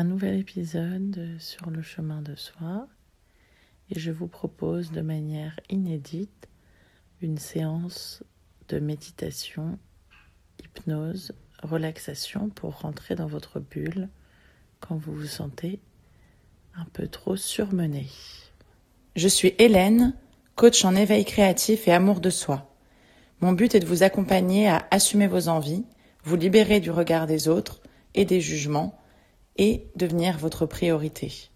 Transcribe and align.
un 0.00 0.04
nouvel 0.04 0.38
épisode 0.38 1.36
sur 1.38 1.68
le 1.68 1.82
chemin 1.82 2.22
de 2.22 2.34
soi 2.34 2.88
et 3.90 4.00
je 4.00 4.10
vous 4.10 4.28
propose 4.28 4.92
de 4.92 5.02
manière 5.02 5.60
inédite 5.68 6.48
une 7.20 7.36
séance 7.36 8.24
de 8.70 8.78
méditation, 8.78 9.78
hypnose, 10.58 11.32
relaxation 11.62 12.48
pour 12.48 12.80
rentrer 12.80 13.14
dans 13.14 13.26
votre 13.26 13.60
bulle 13.60 14.08
quand 14.80 14.96
vous 14.96 15.14
vous 15.14 15.26
sentez 15.26 15.80
un 16.74 16.86
peu 16.94 17.06
trop 17.06 17.36
surmené. 17.36 18.06
Je 19.16 19.28
suis 19.28 19.54
Hélène, 19.58 20.14
coach 20.54 20.82
en 20.86 20.96
éveil 20.96 21.26
créatif 21.26 21.88
et 21.88 21.92
amour 21.92 22.20
de 22.20 22.30
soi. 22.30 22.74
Mon 23.42 23.52
but 23.52 23.74
est 23.74 23.80
de 23.80 23.86
vous 23.86 24.02
accompagner 24.02 24.66
à 24.66 24.88
assumer 24.90 25.26
vos 25.26 25.48
envies, 25.48 25.84
vous 26.24 26.36
libérer 26.36 26.80
du 26.80 26.90
regard 26.90 27.26
des 27.26 27.48
autres 27.48 27.82
et 28.14 28.24
des 28.24 28.40
jugements 28.40 28.96
et 29.60 29.86
devenir 29.94 30.36
votre 30.38 30.64
priorité. 30.64 31.50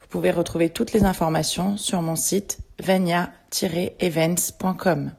Vous 0.00 0.06
pouvez 0.08 0.30
retrouver 0.30 0.70
toutes 0.70 0.94
les 0.94 1.04
informations 1.04 1.76
sur 1.76 2.00
mon 2.00 2.16
site 2.16 2.60
vania-events.com. 2.80 5.12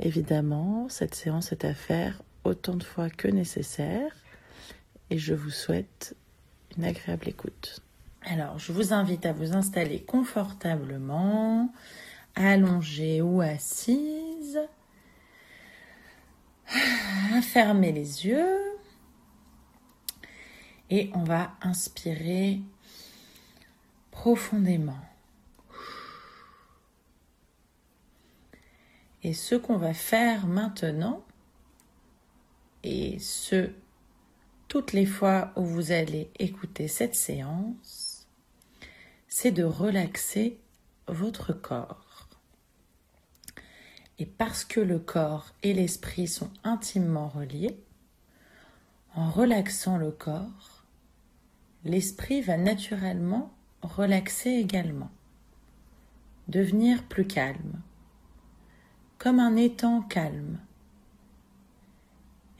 Évidemment, 0.00 0.88
cette 0.88 1.14
séance 1.14 1.52
est 1.52 1.64
à 1.64 1.74
faire 1.74 2.20
autant 2.42 2.74
de 2.74 2.82
fois 2.82 3.08
que 3.08 3.28
nécessaire 3.28 4.10
et 5.10 5.16
je 5.16 5.32
vous 5.32 5.50
souhaite 5.50 6.16
une 6.76 6.84
agréable 6.84 7.28
écoute. 7.28 7.80
Alors, 8.22 8.58
je 8.58 8.72
vous 8.72 8.92
invite 8.92 9.26
à 9.26 9.32
vous 9.32 9.54
installer 9.54 10.00
confortablement, 10.00 11.72
allongé 12.34 13.22
ou 13.22 13.40
assise, 13.40 14.58
à 17.32 17.40
fermer 17.42 17.92
les 17.92 18.26
yeux 18.26 18.65
et 20.90 21.10
on 21.14 21.24
va 21.24 21.52
inspirer 21.60 22.60
profondément. 24.10 25.00
Et 29.22 29.34
ce 29.34 29.56
qu'on 29.56 29.76
va 29.76 29.92
faire 29.92 30.46
maintenant, 30.46 31.24
et 32.84 33.18
ce, 33.18 33.72
toutes 34.68 34.92
les 34.92 35.06
fois 35.06 35.52
où 35.56 35.64
vous 35.64 35.90
allez 35.90 36.30
écouter 36.38 36.86
cette 36.86 37.16
séance, 37.16 38.28
c'est 39.26 39.50
de 39.50 39.64
relaxer 39.64 40.60
votre 41.08 41.52
corps. 41.52 42.28
Et 44.18 44.26
parce 44.26 44.64
que 44.64 44.80
le 44.80 44.98
corps 44.98 45.52
et 45.62 45.74
l'esprit 45.74 46.28
sont 46.28 46.50
intimement 46.64 47.28
reliés, 47.28 47.76
en 49.14 49.30
relaxant 49.30 49.98
le 49.98 50.10
corps, 50.10 50.75
l'esprit 51.86 52.40
va 52.40 52.56
naturellement 52.56 53.52
relaxer 53.82 54.50
également, 54.50 55.10
devenir 56.48 57.04
plus 57.04 57.26
calme, 57.26 57.80
comme 59.18 59.40
un 59.40 59.56
étang 59.56 60.02
calme. 60.02 60.58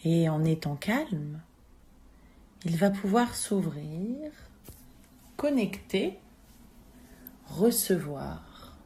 Et 0.05 0.29
en 0.29 0.45
étant 0.45 0.77
calme, 0.77 1.41
il 2.65 2.77
va 2.77 2.91
pouvoir 2.91 3.35
s'ouvrir, 3.35 4.31
connecter, 5.37 6.19
recevoir. 7.47 8.77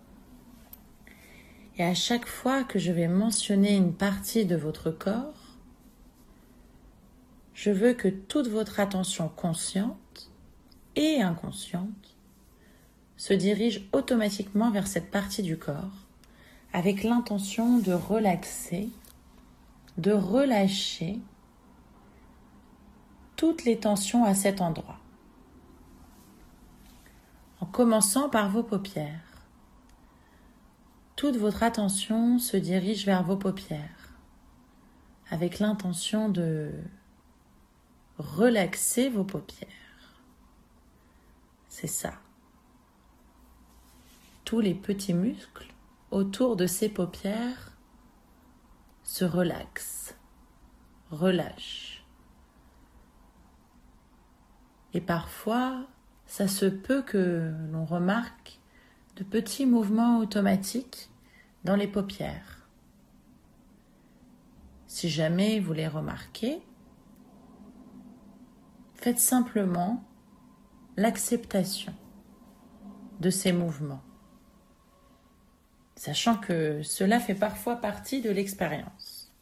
Et 1.77 1.85
à 1.85 1.95
chaque 1.95 2.27
fois 2.27 2.65
que 2.65 2.79
je 2.79 2.93
vais 2.93 3.09
mentionner 3.09 3.77
une 3.77 3.93
partie 3.93 4.47
de 4.47 4.57
votre 4.57 4.91
corps, 4.91 5.35
je 7.55 7.71
veux 7.71 7.93
que 7.93 8.09
toute 8.09 8.49
votre 8.49 8.81
attention 8.81 9.29
consciente 9.29 10.30
inconsciente 11.01 12.17
se 13.17 13.35
dirige 13.35 13.89
automatiquement 13.93 14.71
vers 14.71 14.87
cette 14.87 15.11
partie 15.11 15.43
du 15.43 15.57
corps 15.57 16.07
avec 16.73 17.03
l'intention 17.03 17.79
de 17.79 17.93
relaxer, 17.93 18.89
de 19.99 20.13
relâcher 20.13 21.19
toutes 23.37 23.65
les 23.65 23.79
tensions 23.79 24.25
à 24.25 24.35
cet 24.35 24.61
endroit. 24.61 24.99
En 27.61 27.67
commençant 27.67 28.29
par 28.29 28.51
vos 28.51 28.63
paupières, 28.63 29.47
toute 31.17 31.37
votre 31.37 31.63
attention 31.63 32.39
se 32.39 32.57
dirige 32.57 33.05
vers 33.05 33.23
vos 33.23 33.37
paupières 33.37 34.15
avec 35.31 35.59
l'intention 35.59 36.29
de 36.29 36.71
relaxer 38.19 39.09
vos 39.09 39.25
paupières. 39.25 39.69
C'est 41.81 41.87
ça. 41.87 42.13
Tous 44.45 44.61
les 44.61 44.75
petits 44.75 45.15
muscles 45.15 45.73
autour 46.11 46.55
de 46.55 46.67
ces 46.67 46.91
paupières 46.91 47.73
se 49.03 49.25
relaxent, 49.25 50.15
relâchent. 51.11 52.05
Et 54.93 55.01
parfois, 55.01 55.87
ça 56.27 56.49
se 56.49 56.67
peut 56.67 57.01
que 57.01 57.51
l'on 57.73 57.87
remarque 57.87 58.61
de 59.17 59.25
petits 59.25 59.65
mouvements 59.65 60.19
automatiques 60.19 61.09
dans 61.65 61.77
les 61.77 61.89
paupières. 61.89 62.69
Si 64.87 65.09
jamais 65.09 65.61
vous 65.61 65.73
les 65.73 65.89
remarquez, 65.89 66.61
Faites 69.01 69.19
simplement 69.19 70.05
l'acceptation 71.01 71.95
de 73.21 73.31
ces 73.31 73.53
mouvements, 73.53 74.03
sachant 75.97 76.37
que 76.37 76.83
cela 76.83 77.19
fait 77.19 77.35
parfois 77.35 77.77
partie 77.77 78.21
de 78.21 78.29
l'expérience. 78.29 79.33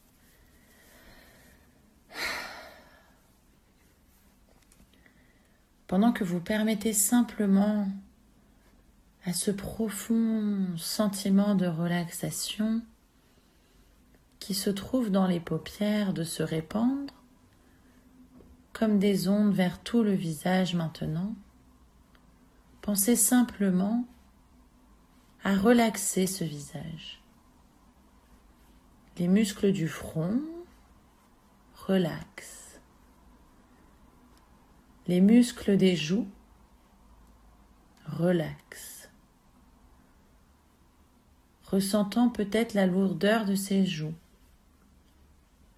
Pendant 5.88 6.12
que 6.12 6.22
vous 6.22 6.38
permettez 6.38 6.92
simplement 6.92 7.88
à 9.24 9.32
ce 9.32 9.50
profond 9.50 10.76
sentiment 10.76 11.56
de 11.56 11.66
relaxation 11.66 12.82
qui 14.38 14.54
se 14.54 14.70
trouve 14.70 15.10
dans 15.10 15.26
les 15.26 15.40
paupières 15.40 16.12
de 16.12 16.22
se 16.22 16.44
répandre, 16.44 17.12
comme 18.72 19.00
des 19.00 19.28
ondes 19.28 19.52
vers 19.52 19.82
tout 19.82 20.04
le 20.04 20.12
visage 20.12 20.76
maintenant. 20.76 21.34
Pensez 22.82 23.16
simplement 23.16 24.06
à 25.44 25.56
relaxer 25.56 26.26
ce 26.26 26.44
visage. 26.44 27.22
Les 29.18 29.28
muscles 29.28 29.72
du 29.72 29.88
front 29.88 30.40
relaxent. 31.74 32.80
Les 35.06 35.20
muscles 35.20 35.76
des 35.76 35.96
joues 35.96 36.28
relaxent. 38.06 39.10
Ressentant 41.64 42.30
peut-être 42.30 42.74
la 42.74 42.86
lourdeur 42.86 43.44
de 43.44 43.54
ses 43.54 43.84
joues, 43.84 44.14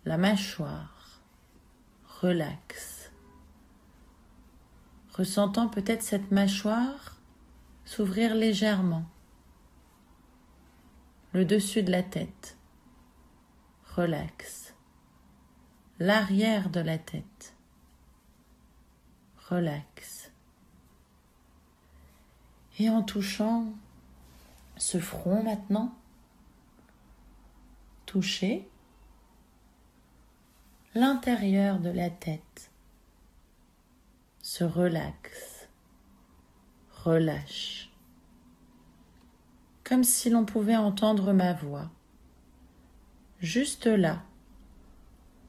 la 0.05 0.19
mâchoire 0.19 1.21
relaxe. 2.21 3.00
Ressentant 5.15 5.69
peut-être 5.69 6.03
cette 6.03 6.31
mâchoire 6.31 7.17
s'ouvrir 7.85 8.35
légèrement. 8.35 9.05
Le 11.33 11.45
dessus 11.45 11.83
de 11.83 11.91
la 11.91 12.03
tête. 12.03 12.57
Relaxe. 13.97 14.75
L'arrière 15.99 16.71
de 16.71 16.81
la 16.81 16.99
tête. 16.99 17.55
Relaxe. 19.49 20.31
Et 22.79 22.89
en 22.89 23.03
touchant 23.03 23.67
ce 24.77 24.99
front 24.99 25.43
maintenant, 25.43 25.95
touchez 28.07 28.69
l'intérieur 30.95 31.79
de 31.81 31.91
la 31.91 32.11
tête 32.11 32.70
se 34.53 34.65
relaxe, 34.65 35.69
relâche, 37.05 37.89
comme 39.85 40.03
si 40.03 40.29
l'on 40.29 40.45
pouvait 40.45 40.75
entendre 40.75 41.33
ma 41.33 41.53
voix, 41.53 41.89
juste 43.39 43.87
là, 43.87 44.25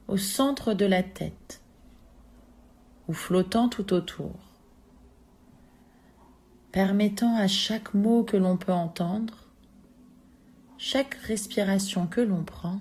au 0.08 0.18
centre 0.18 0.76
de 0.76 0.86
la 0.86 1.02
tête, 1.02 1.64
ou 3.08 3.14
flottant 3.14 3.70
tout 3.70 3.92
autour, 3.92 4.36
permettant 6.72 7.36
à 7.36 7.48
chaque 7.48 7.96
mot 7.96 8.24
que 8.24 8.38
l'on 8.38 8.56
peut 8.56 8.72
entendre, 8.72 9.48
chaque 10.78 11.16
respiration 11.16 12.06
que 12.06 12.22
l'on 12.22 12.44
prend, 12.44 12.80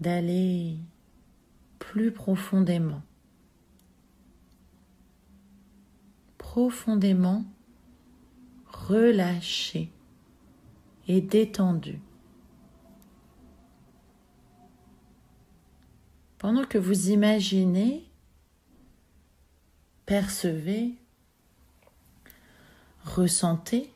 d'aller 0.00 0.76
plus 1.78 2.12
profondément 2.12 3.00
profondément 6.50 7.44
relâché 8.66 9.88
et 11.06 11.20
détendu. 11.20 12.00
Pendant 16.38 16.64
que 16.64 16.76
vous 16.76 17.10
imaginez, 17.10 18.04
percevez, 20.06 20.96
ressentez, 23.04 23.94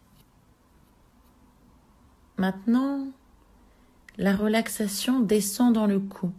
maintenant 2.36 3.08
la 4.16 4.36
relaxation 4.36 5.18
descend 5.18 5.74
dans 5.74 5.86
le 5.86 5.98
cou, 5.98 6.32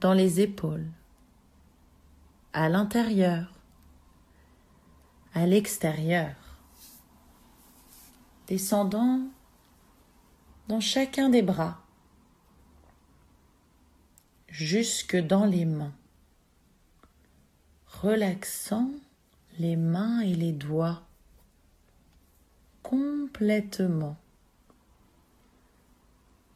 dans 0.00 0.12
les 0.12 0.42
épaules, 0.42 0.90
à 2.52 2.68
l'intérieur, 2.68 3.51
à 5.34 5.46
l'extérieur, 5.46 6.34
descendant 8.46 9.20
dans 10.68 10.80
chacun 10.80 11.28
des 11.28 11.42
bras, 11.42 11.80
jusque 14.48 15.16
dans 15.16 15.44
les 15.44 15.64
mains, 15.64 15.94
relaxant 17.86 18.90
les 19.58 19.76
mains 19.76 20.20
et 20.20 20.34
les 20.34 20.52
doigts 20.52 21.02
complètement. 22.82 24.16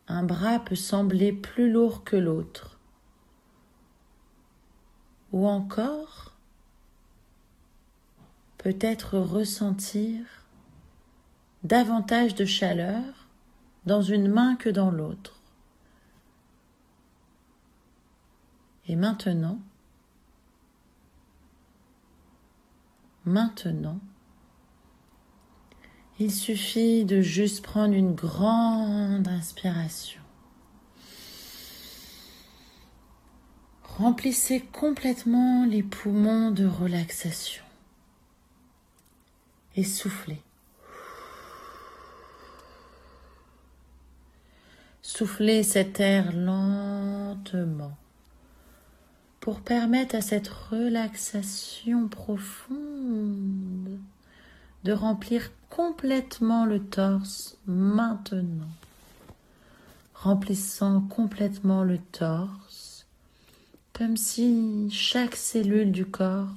Un 0.09 0.23
bras 0.23 0.61
peut 0.61 0.77
sembler 0.77 1.33
plus 1.33 1.71
lourd 1.71 2.05
que 2.05 2.17
l'autre. 2.17 2.79
Ou 5.33 5.49
encore, 5.49 6.36
peut-être 8.67 9.17
ressentir 9.17 10.25
davantage 11.63 12.35
de 12.35 12.45
chaleur 12.45 13.29
dans 13.85 14.03
une 14.03 14.27
main 14.27 14.57
que 14.57 14.69
dans 14.69 14.91
l'autre. 14.91 15.41
Et 18.89 18.97
maintenant, 18.97 19.61
maintenant, 23.25 24.01
il 26.19 26.33
suffit 26.33 27.05
de 27.05 27.21
juste 27.21 27.63
prendre 27.63 27.95
une 27.95 28.17
grande 28.17 29.29
inspiration. 29.29 30.23
Remplissez 33.85 34.59
complètement 34.59 35.65
les 35.67 35.85
poumons 35.85 36.51
de 36.51 36.67
relaxation 36.67 37.63
et 39.77 39.85
soufflez. 39.85 40.41
Soufflez 45.03 45.63
cet 45.63 46.01
air 46.01 46.33
lentement 46.35 47.97
pour 49.41 49.61
permettre 49.61 50.17
à 50.17 50.21
cette 50.21 50.49
relaxation 50.49 52.09
profonde 52.09 54.01
de 54.83 54.93
remplir 54.93 55.53
complètement 55.71 56.65
le 56.65 56.83
torse 56.83 57.57
maintenant. 57.67 58.69
Remplissant 60.15 61.03
complètement 61.03 61.85
le 61.85 61.99
torse, 61.99 63.07
comme 63.93 64.17
si 64.17 64.89
chaque 64.91 65.37
cellule 65.37 65.93
du 65.93 66.07
corps 66.07 66.55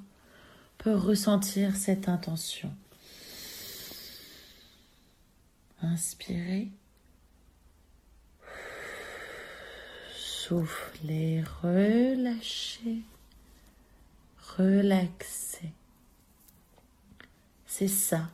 peut 0.79 0.95
ressentir 0.95 1.75
cette 1.75 2.09
intention. 2.09 2.71
Inspirez. 5.81 6.71
Soufflez, 10.13 11.43
relâchez, 11.61 13.03
relaxez. 14.57 15.71
C'est 17.65 17.87
ça, 17.87 18.29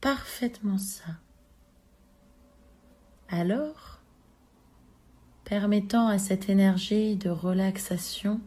parfaitement 0.00 0.78
ça. 0.78 1.16
Alors, 3.28 4.00
permettant 5.44 6.06
à 6.06 6.18
cette 6.18 6.48
énergie 6.48 7.16
de 7.16 7.30
relaxation 7.30 8.40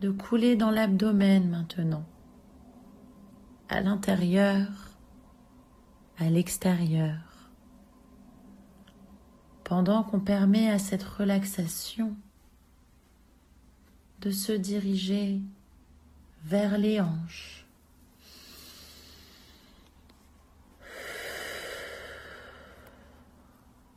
de 0.00 0.10
couler 0.10 0.56
dans 0.56 0.70
l'abdomen 0.70 1.48
maintenant, 1.48 2.04
à 3.68 3.80
l'intérieur, 3.80 4.87
l'extérieur 6.24 7.18
pendant 9.64 10.02
qu'on 10.02 10.20
permet 10.20 10.70
à 10.70 10.78
cette 10.78 11.02
relaxation 11.02 12.16
de 14.20 14.30
se 14.30 14.52
diriger 14.52 15.40
vers 16.44 16.78
les 16.78 17.00
hanches. 17.00 17.64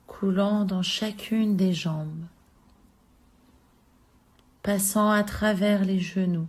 coulant 0.06 0.64
dans 0.64 0.82
chacune 0.82 1.56
des 1.56 1.72
jambes, 1.72 2.26
passant 4.62 5.10
à 5.10 5.24
travers 5.24 5.84
les 5.84 5.98
genoux, 5.98 6.46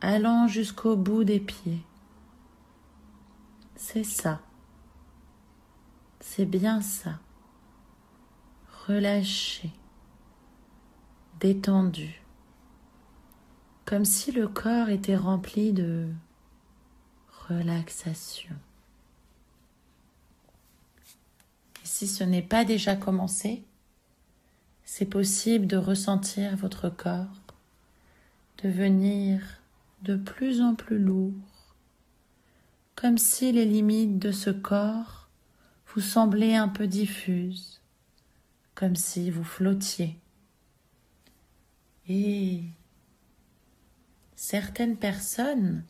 allant 0.00 0.48
jusqu'au 0.48 0.96
bout 0.96 1.22
des 1.22 1.38
pieds. 1.38 1.84
C'est 3.82 4.04
ça. 4.04 4.42
C'est 6.20 6.44
bien 6.44 6.82
ça. 6.82 7.18
Relâché, 8.86 9.70
détendu, 11.40 12.22
comme 13.86 14.04
si 14.04 14.32
le 14.32 14.48
corps 14.48 14.90
était 14.90 15.16
rempli 15.16 15.72
de 15.72 16.12
relaxation. 17.48 18.54
Et 21.82 21.86
si 21.86 22.06
ce 22.06 22.22
n'est 22.22 22.42
pas 22.42 22.64
déjà 22.66 22.96
commencé, 22.96 23.64
c'est 24.84 25.06
possible 25.06 25.66
de 25.66 25.78
ressentir 25.78 26.54
votre 26.56 26.90
corps 26.90 27.40
devenir 28.62 29.40
de 30.02 30.16
plus 30.16 30.60
en 30.60 30.74
plus 30.74 30.98
lourd, 30.98 31.32
comme 33.00 33.16
si 33.16 33.50
les 33.50 33.64
limites 33.64 34.18
de 34.18 34.30
ce 34.30 34.50
corps 34.50 35.28
vous 35.86 36.02
semblez 36.02 36.54
un 36.54 36.68
peu 36.68 36.86
diffuse, 36.86 37.80
comme 38.74 38.94
si 38.94 39.30
vous 39.30 39.42
flottiez. 39.42 40.18
Et 42.08 42.62
certaines 44.36 44.96
personnes, 44.96 45.82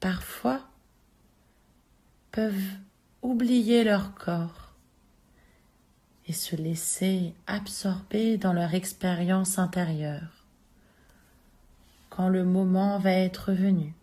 parfois, 0.00 0.62
peuvent 2.32 2.54
oublier 3.20 3.84
leur 3.84 4.14
corps 4.14 4.74
et 6.26 6.32
se 6.32 6.56
laisser 6.56 7.34
absorber 7.46 8.38
dans 8.38 8.54
leur 8.54 8.74
expérience 8.74 9.58
intérieure 9.58 10.46
quand 12.08 12.28
le 12.28 12.44
moment 12.44 12.98
va 12.98 13.12
être 13.12 13.52
venu, 13.52 13.94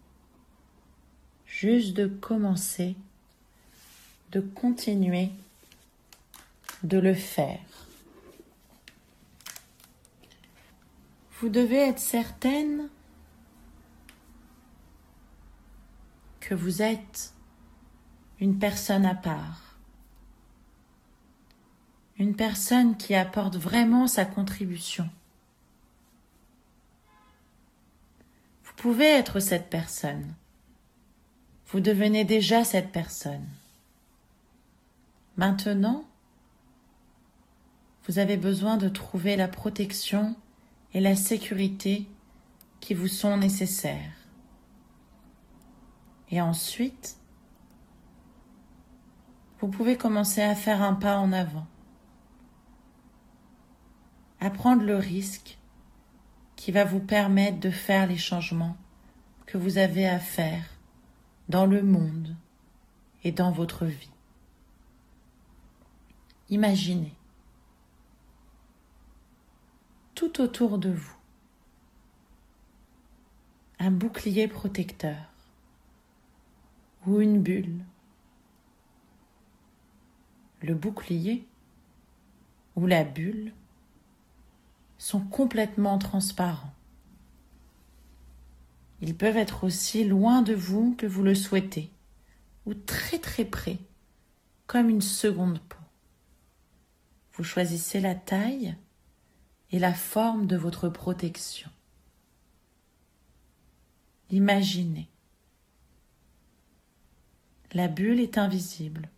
juste 1.48 1.96
de 1.96 2.08
commencer 2.08 2.96
de 4.32 4.42
continuer 4.42 5.32
de 6.84 6.98
le 6.98 7.14
faire. 7.14 7.60
Vous 11.40 11.50
devez 11.50 11.78
être 11.90 12.00
certaine 12.00 12.90
que 16.40 16.56
vous 16.56 16.82
êtes 16.82 17.34
une 18.40 18.58
personne 18.58 19.06
à 19.06 19.16
part, 19.16 19.78
une 22.18 22.36
personne 22.36 22.98
qui 22.98 23.16
apporte 23.16 23.56
vraiment 23.56 24.08
sa 24.08 24.26
contribution. 24.26 25.10
Vous 28.64 28.74
pouvez 28.76 29.06
être 29.06 29.40
cette 29.40 29.70
personne. 29.70 30.34
Vous 31.70 31.82
devenez 31.82 32.24
déjà 32.24 32.64
cette 32.64 32.94
personne. 32.94 33.46
Maintenant, 35.36 36.06
vous 38.08 38.20
avez 38.20 38.38
besoin 38.38 38.78
de 38.78 38.88
trouver 38.88 39.36
la 39.36 39.50
protection 39.50 40.36
et 40.94 41.02
la 41.02 41.16
sécurité 41.16 42.08
qui 42.80 42.94
vous 42.94 43.10
sont 43.10 43.36
nécessaires. 43.36 44.14
Et 46.32 46.40
ensuite, 46.40 47.18
vous 49.60 49.68
pouvez 49.68 49.98
commencer 49.98 50.42
à 50.42 50.56
faire 50.56 50.82
un 50.82 50.94
pas 50.94 51.18
en 51.18 51.34
avant, 51.34 51.68
à 54.40 54.50
prendre 54.50 54.84
le 54.84 54.96
risque 54.96 55.58
qui 56.56 56.72
va 56.72 56.86
vous 56.86 57.02
permettre 57.02 57.60
de 57.60 57.72
faire 57.72 58.08
les 58.08 58.18
changements 58.18 58.78
que 59.46 59.58
vous 59.58 59.78
avez 59.78 60.08
à 60.08 60.20
faire 60.20 60.77
dans 61.50 61.66
le 61.66 61.82
monde 61.82 62.36
et 63.24 63.32
dans 63.32 63.52
votre 63.52 63.86
vie. 63.86 64.12
Imaginez 66.50 67.14
tout 70.16 70.42
autour 70.42 70.78
de 70.78 70.90
vous 70.90 71.18
un 73.80 73.92
bouclier 73.92 74.48
protecteur 74.48 75.18
ou 77.06 77.22
une 77.22 77.42
bulle. 77.42 77.86
Le 80.62 80.74
bouclier 80.74 81.48
ou 82.76 82.88
la 82.88 83.04
bulle 83.04 83.54
sont 84.98 85.22
complètement 85.22 86.00
transparents. 86.00 86.74
Ils 89.02 89.16
peuvent 89.16 89.38
être 89.38 89.64
aussi 89.64 90.04
loin 90.04 90.42
de 90.42 90.54
vous 90.54 90.96
que 90.96 91.06
vous 91.06 91.24
le 91.24 91.36
souhaitez, 91.36 91.92
ou 92.66 92.74
très 92.74 93.20
très 93.20 93.46
près, 93.46 93.78
comme 94.66 94.90
une 94.90 95.02
seconde 95.02 95.60
peau. 95.60 95.78
Vous 97.34 97.44
choisissez 97.44 98.00
la 98.00 98.16
taille 98.16 98.76
et 99.72 99.80
la 99.80 99.94
forme 99.94 100.48
de 100.48 100.58
votre 100.58 100.90
protection. 100.90 101.70
Imaginez. 104.30 105.08
La 107.74 107.88
bulle 107.88 108.20
est 108.20 108.38
invisible. 108.38 109.10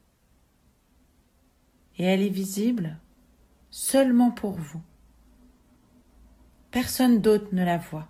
Et 1.97 2.03
elle 2.03 2.21
est 2.21 2.29
visible 2.29 2.97
seulement 3.71 4.31
pour 4.31 4.53
vous. 4.53 4.81
Personne 6.71 7.21
d'autre 7.21 7.47
ne 7.53 7.63
la 7.63 7.77
voit. 7.77 8.07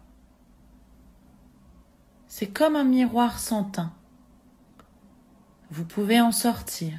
C'est 2.30 2.48
comme 2.48 2.76
un 2.76 2.84
miroir 2.84 3.40
sans 3.40 3.64
teint. 3.64 3.92
Vous 5.72 5.84
pouvez 5.84 6.22
en 6.22 6.32
sortir. 6.32 6.94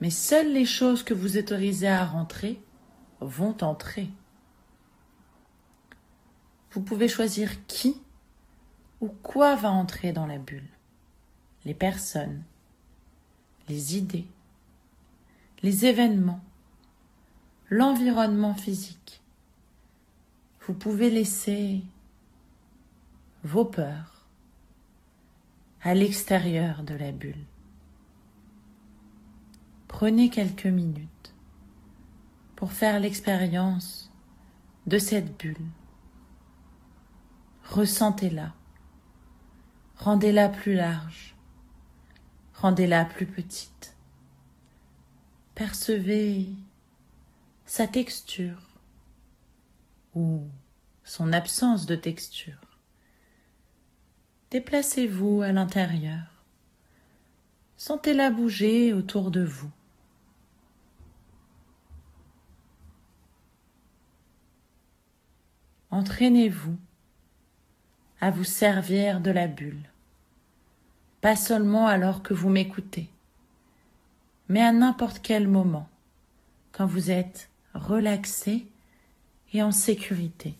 Mais 0.00 0.10
seules 0.10 0.52
les 0.52 0.64
choses 0.64 1.04
que 1.04 1.14
vous 1.14 1.38
autorisez 1.38 1.88
à 1.88 2.04
rentrer 2.04 2.60
vont 3.20 3.56
entrer. 3.62 4.10
Vous 6.72 6.80
pouvez 6.80 7.06
choisir 7.06 7.66
qui 7.66 8.02
ou 9.00 9.08
quoi 9.22 9.54
va 9.54 9.70
entrer 9.70 10.12
dans 10.12 10.26
la 10.26 10.38
bulle. 10.38 10.68
Les 11.64 11.74
personnes, 11.74 12.42
les 13.68 13.96
idées, 13.96 14.26
les 15.62 15.86
événements, 15.86 16.40
l'environnement 17.70 18.54
physique. 18.54 19.22
Vous 20.66 20.74
pouvez 20.74 21.10
laisser 21.10 21.82
vos 23.44 23.64
peurs 23.64 24.26
à 25.82 25.94
l'extérieur 25.94 26.82
de 26.82 26.94
la 26.94 27.12
bulle. 27.12 27.44
Prenez 29.86 30.28
quelques 30.28 30.66
minutes 30.66 31.34
pour 32.56 32.72
faire 32.72 33.00
l'expérience 33.00 34.12
de 34.86 34.98
cette 34.98 35.38
bulle. 35.38 35.56
Ressentez-la. 37.64 38.54
Rendez-la 39.96 40.48
plus 40.48 40.74
large. 40.74 41.36
Rendez-la 42.54 43.04
plus 43.04 43.26
petite. 43.26 43.96
Percevez 45.54 46.48
sa 47.66 47.86
texture 47.86 48.62
ou 50.14 50.42
son 51.04 51.32
absence 51.32 51.86
de 51.86 51.96
texture. 51.96 52.67
Déplacez-vous 54.50 55.42
à 55.42 55.52
l'intérieur. 55.52 56.24
Sentez-la 57.76 58.30
bouger 58.30 58.94
autour 58.94 59.30
de 59.30 59.44
vous. 59.44 59.70
Entraînez-vous 65.90 66.76
à 68.20 68.30
vous 68.30 68.44
servir 68.44 69.20
de 69.20 69.30
la 69.30 69.48
bulle, 69.48 69.90
pas 71.20 71.36
seulement 71.36 71.86
alors 71.86 72.22
que 72.22 72.34
vous 72.34 72.48
m'écoutez, 72.48 73.08
mais 74.48 74.62
à 74.62 74.72
n'importe 74.72 75.20
quel 75.22 75.46
moment, 75.46 75.88
quand 76.72 76.86
vous 76.86 77.10
êtes 77.10 77.50
relaxé 77.74 78.66
et 79.52 79.62
en 79.62 79.72
sécurité. 79.72 80.54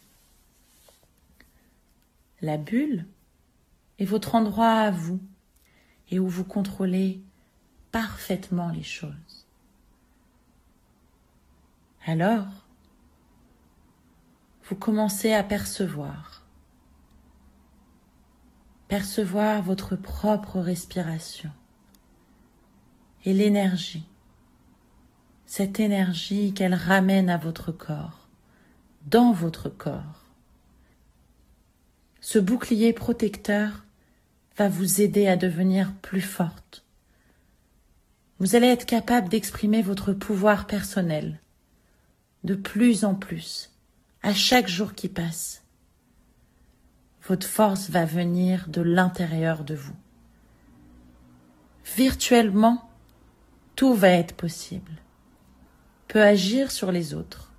La 2.42 2.57
bulle 2.57 3.04
est 3.99 4.05
votre 4.05 4.35
endroit 4.35 4.73
à 4.73 4.90
vous 4.90 5.21
et 6.11 6.19
où 6.19 6.28
vous 6.28 6.45
contrôlez 6.45 7.23
parfaitement 7.93 8.71
les 8.71 8.83
choses. 8.83 9.47
Alors, 12.07 12.47
vous 14.64 14.76
commencez 14.76 15.33
à 15.33 15.43
percevoir, 15.43 16.47
percevoir 18.88 19.62
votre 19.62 19.97
propre 19.97 20.61
respiration 20.61 21.50
et 23.25 23.33
l'énergie 23.33 24.07
cette 25.49 25.81
énergie 25.81 26.52
qu'elle 26.52 26.75
ramène 26.75 27.31
à 27.31 27.38
votre 27.38 27.73
corps, 27.73 28.28
dans 29.07 29.33
votre 29.33 29.71
corps. 29.71 30.26
Ce 32.21 32.38
bouclier 32.38 32.93
protecteur 32.93 33.87
va 34.59 34.69
vous 34.69 35.00
aider 35.00 35.27
à 35.29 35.37
devenir 35.37 35.95
plus 36.03 36.21
forte. 36.21 36.85
Vous 38.38 38.55
allez 38.55 38.67
être 38.67 38.87
capable 38.87 39.29
d'exprimer 39.29 39.81
votre 39.81 40.12
pouvoir 40.12 40.67
personnel 40.67 41.41
de 42.45 42.55
plus 42.55 43.05
en 43.05 43.15
plus, 43.15 43.71
à 44.23 44.35
chaque 44.35 44.69
jour 44.69 44.95
qui 44.95 45.09
passe. 45.09 45.62
Votre 47.27 47.47
force 47.47 47.91
va 47.91 48.05
venir 48.05 48.69
de 48.69 48.81
l'intérieur 48.81 49.65
de 49.65 49.75
vous. 49.75 49.97
Virtuellement, 51.97 52.88
tout 53.75 53.95
va 53.95 54.11
être 54.11 54.35
possible 54.35 54.93
peut 56.09 56.23
agir 56.23 56.71
sur 56.71 56.91
les 56.91 57.15
autres. 57.15 57.53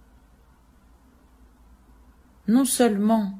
Non 2.47 2.65
seulement 2.65 3.37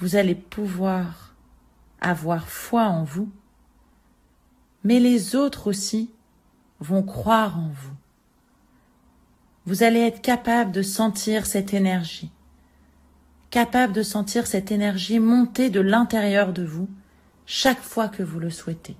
vous 0.00 0.16
allez 0.16 0.34
pouvoir 0.34 1.35
avoir 2.00 2.48
foi 2.48 2.84
en 2.84 3.04
vous, 3.04 3.30
mais 4.84 5.00
les 5.00 5.34
autres 5.34 5.68
aussi 5.68 6.10
vont 6.80 7.02
croire 7.02 7.58
en 7.58 7.68
vous. 7.68 7.96
Vous 9.64 9.82
allez 9.82 10.00
être 10.00 10.22
capable 10.22 10.70
de 10.70 10.82
sentir 10.82 11.46
cette 11.46 11.74
énergie, 11.74 12.30
capable 13.50 13.92
de 13.92 14.02
sentir 14.02 14.46
cette 14.46 14.70
énergie 14.70 15.18
monter 15.18 15.70
de 15.70 15.80
l'intérieur 15.80 16.52
de 16.52 16.64
vous 16.64 16.88
chaque 17.46 17.80
fois 17.80 18.08
que 18.08 18.22
vous 18.22 18.38
le 18.38 18.50
souhaitez. 18.50 18.96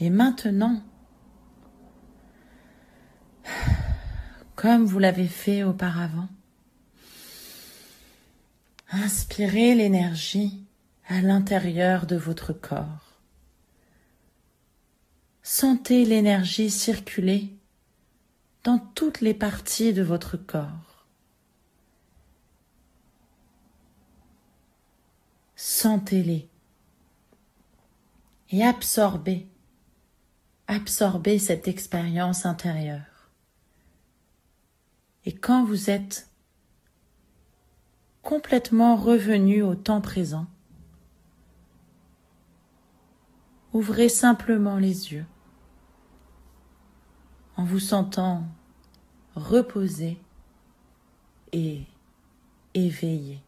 Et 0.00 0.10
maintenant, 0.10 0.82
comme 4.56 4.84
vous 4.84 4.98
l'avez 4.98 5.28
fait 5.28 5.64
auparavant, 5.64 6.28
inspirez 8.92 9.74
l'énergie 9.74 10.64
à 11.08 11.20
l'intérieur 11.20 12.06
de 12.06 12.16
votre 12.16 12.52
corps. 12.52 13.20
Sentez 15.42 16.04
l'énergie 16.04 16.70
circuler 16.70 17.56
dans 18.64 18.78
toutes 18.78 19.20
les 19.20 19.34
parties 19.34 19.92
de 19.92 20.02
votre 20.02 20.36
corps. 20.36 21.06
Sentez-les 25.56 26.48
et 28.50 28.62
absorbez 28.64 29.48
absorber 30.68 31.38
cette 31.38 31.66
expérience 31.66 32.46
intérieure. 32.46 33.30
Et 35.24 35.34
quand 35.34 35.64
vous 35.64 35.90
êtes 35.90 36.28
complètement 38.32 38.96
revenu 38.96 39.62
au 39.62 39.74
temps 39.74 40.00
présent, 40.00 40.46
ouvrez 43.74 44.08
simplement 44.08 44.78
les 44.78 45.12
yeux 45.12 45.26
en 47.58 47.64
vous 47.66 47.78
sentant 47.78 48.44
reposé 49.34 50.18
et 51.52 51.82
éveillé. 52.72 53.42